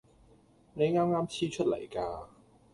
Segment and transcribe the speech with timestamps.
[0.73, 2.23] 你啱啱黐出嚟㗎